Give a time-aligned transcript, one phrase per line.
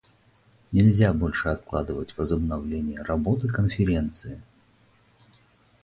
[0.71, 4.41] Нельзя больше откладывать возобновление работы Конференции.